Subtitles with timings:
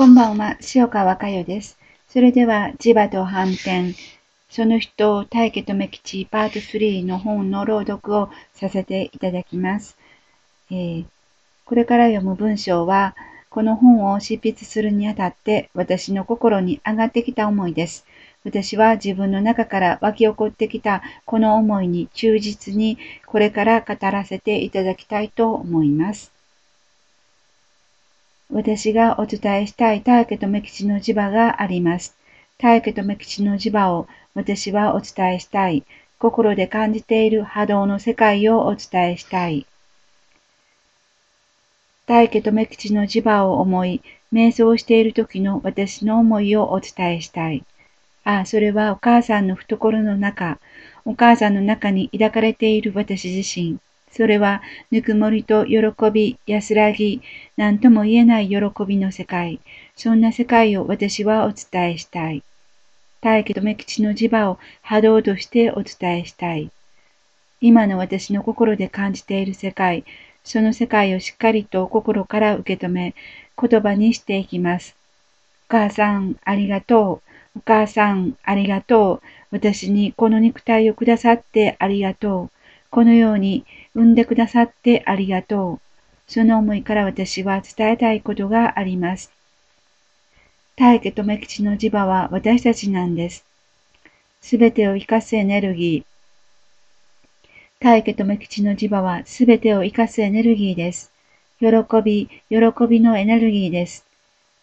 [0.00, 1.78] こんばんは、塩川佳代です。
[2.08, 3.92] それでは、磁場と反転、
[4.48, 9.98] その人、大家留吉パート3の本の朗読をさせていただきます。
[10.70, 11.04] えー、
[11.66, 13.14] これから読む文章は、
[13.50, 18.06] この本を執筆するにあたって私の心に上がってきた思いです。
[18.42, 22.96] 私は自分の中から湧き起こってきたこの思いに忠実に
[23.26, 26.32] これから語らせていただきたいと思います。
[28.52, 32.16] 私がお伝えしたい大家留吉の磁場があります。
[32.58, 35.84] 大家留吉の磁場を私はお伝えしたい。
[36.18, 39.66] 心で感じている波動の世界をお伝えしたい。
[42.06, 47.64] 大家留吉の磁場を思い、瞑想している時の私の思いをお伝えしたい。
[48.24, 50.58] ああ、それはお母さんの懐の中、
[51.04, 53.78] お母さんの中に抱かれている私自身。
[54.10, 55.78] それは、ぬくもりと喜
[56.12, 57.22] び、安らぎ、
[57.56, 59.60] 何とも言えない喜びの世界。
[59.94, 62.42] そんな世界を私はお伝えしたい。
[63.20, 66.70] 大気と目吉の磁場を波動としてお伝えしたい。
[67.60, 70.04] 今の私の心で感じている世界、
[70.42, 73.14] その世界をしっかりと心から受け止め、
[73.60, 74.96] 言葉にしていきます。
[75.68, 77.22] お母さん、ありがと
[77.54, 77.58] う。
[77.58, 79.22] お母さん、ありがとう。
[79.50, 82.59] 私にこの肉体をくださってありがとう。
[82.90, 85.80] このように産んでくださってありがとう。
[86.26, 89.32] その思いから私は伝えたいことがあります。
[90.76, 93.44] 大家留吉の磁場は私たちなんです。
[94.40, 96.04] すべてを生かすエネルギー。
[97.80, 101.12] 大家留吉の磁場はすべてを生かすエネルギーです。
[101.58, 101.68] 喜
[102.02, 104.06] び、喜びのエネルギーです。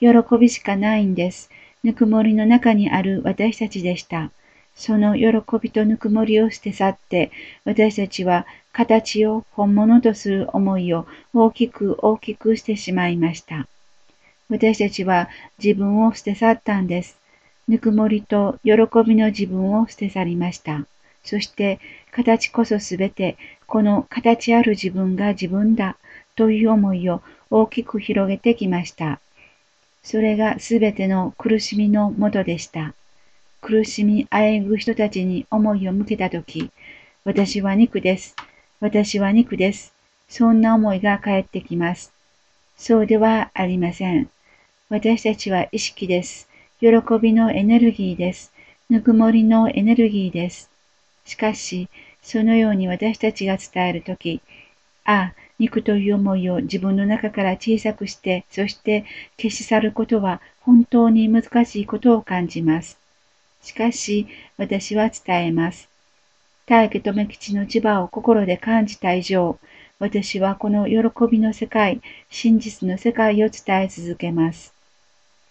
[0.00, 0.08] 喜
[0.38, 1.50] びしかないんです。
[1.82, 4.30] ぬくもりの中にある私たちでした。
[4.74, 5.28] その喜
[5.60, 7.30] びとぬくもりを捨て去って、
[7.64, 13.68] 私たちは形を本物とする思いを大きく大きくしてしまいました。
[14.48, 15.28] 私たちは
[15.62, 17.16] 自分を捨て去ったんです。
[17.68, 18.72] ぬくもりと喜
[19.06, 20.84] びの自分を捨て去りました。
[21.22, 21.78] そして
[22.10, 23.36] 形こそすべて
[23.66, 25.96] この形ある自分が自分だ
[26.36, 29.20] という思いを大きく広げてきました。
[30.02, 32.92] それがすべての苦しみのもとでした。
[33.66, 36.70] 苦しみあえぐ人たちに思いを向けたとき、
[37.24, 38.36] 私は肉です。
[38.78, 39.94] 私は肉です。
[40.28, 42.12] そんな思いが返ってきます。
[42.76, 44.28] そうではありません。
[44.90, 46.46] 私たちは意識です。
[46.78, 46.88] 喜
[47.18, 48.52] びのエネルギーです。
[48.90, 50.70] ぬくもりのエネルギーです。
[51.24, 51.88] しかし、
[52.20, 54.42] そのように私たちが伝えるとき、
[55.06, 59.06] ああ、肉という思いを自分の中から小さくして、そして
[59.38, 63.02] 消し去ることは本当に難しいことを感じます。
[63.64, 64.26] しかし、
[64.58, 65.88] 私は伝えます。
[66.66, 69.58] 大家留吉の磁場を心で感じた以上、
[69.98, 74.74] 私はこの喜びの世界、真実の世界を伝え続けます。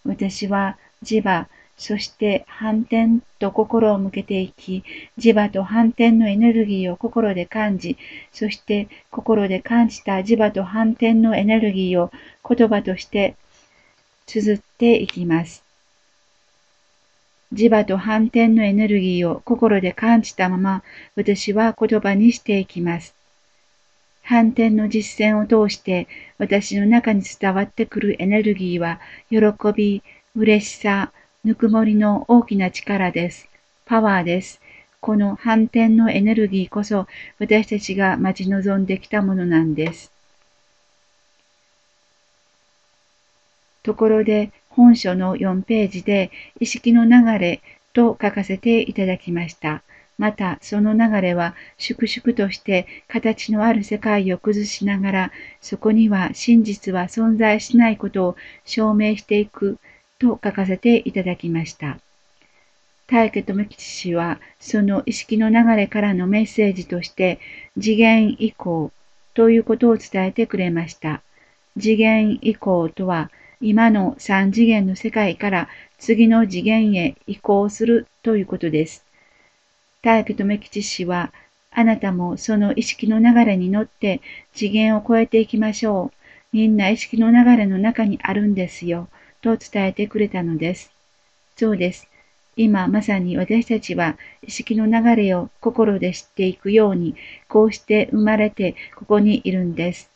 [0.05, 4.83] 私は磁場、そして反転と心を向けていき、
[5.17, 7.97] 磁場と反転のエネルギーを心で感じ、
[8.31, 12.11] そして心で感じた磁場と反転のエネルギーを
[12.47, 13.35] 言葉として
[14.27, 15.63] 綴っていきます。
[17.53, 20.83] 磁場と反転のエネルギーを心で感じたまま
[21.15, 23.13] 私は言葉にしていきます。
[24.23, 28.99] 反転の実践を通して私の中に伝わってくるエネルギーは
[29.29, 29.37] 喜
[29.75, 30.01] び、
[30.35, 31.11] 嬉しさ、
[31.43, 33.47] ぬくもりの大きな力です。
[33.85, 34.59] パワーです。
[35.01, 40.13] この反転のエネルギーこそ私たちが待ち望んできたものなんです。
[43.83, 47.61] ところで本書の4ページで意識の流れ
[47.93, 49.83] と書かせていただきました。
[50.17, 58.35] また、その流れは粛々として形のある世界を崩しながら、そこには真実は存在しないことを
[58.65, 59.79] 証明していく
[60.19, 61.99] と書かせていただきました。
[63.07, 67.39] 大家智吉氏は、その意識の流れからのメッセージとして、
[67.79, 68.91] 次元以降
[69.33, 71.21] ということを伝えてくれました。
[71.77, 73.29] 次元以降とは、
[73.61, 79.05] 今の三次元の世界から次の次元へ移行するということです。
[80.01, 81.31] 大家留吉氏は、
[81.71, 84.21] あなたもその意識の流れに乗って
[84.53, 86.17] 次元を超えていきましょう。
[86.51, 89.07] みんな意識の流れの中にあるんですよ。
[89.41, 90.91] と伝えてくれたのです。
[91.55, 92.07] そうです。
[92.55, 97.15] 今まさに私たちは意識の流れを心で知っていくように、
[97.47, 100.12] こうして生まれてここにいるんです。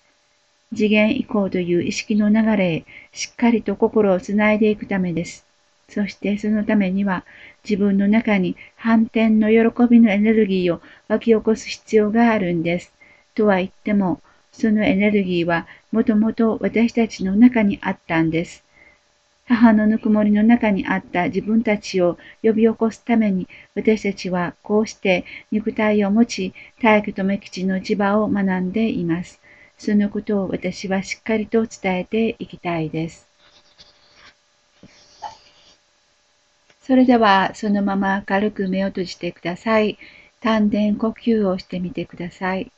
[0.76, 5.46] 次元移行という意識の流れへしっかりと心をつないでいくためです。
[5.90, 7.24] そしてそのためには
[7.64, 12.94] 自分の中に反転の喜びのエネルギーを湧き起こす必要があるんです。
[13.36, 14.22] とは言っても、
[14.52, 18.66] そのエネルギーはもともと私たちの中にあったんです。
[19.46, 29.40] 母のぬくもりの中にあった自分たちを呼び起こすために私たちはこうして肉体を持ち大気と目吉の磁場を学んでいます。
[29.78, 33.28] そのことを私はしっかりと伝えていきたいです。
[36.82, 39.98] それではそのまま軽く目を閉じてください。
[40.40, 42.72] 丹田呼吸をしてみてください。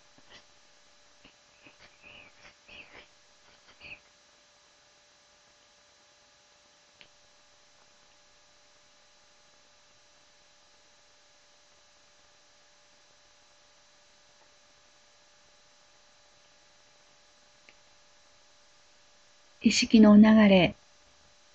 [19.69, 20.73] 意識の流れ、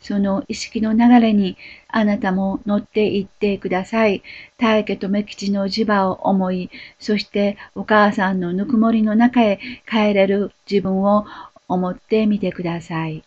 [0.00, 1.56] その意識の流れに
[1.88, 4.22] あなたも乗っていってください。
[4.56, 6.70] 大家と目吉の磁場を思い、
[7.00, 9.58] そしてお母さんのぬくもりの中へ
[9.90, 11.26] 帰れる自分を
[11.66, 13.24] 思ってみてください。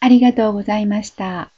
[0.00, 1.54] ありがとうございました。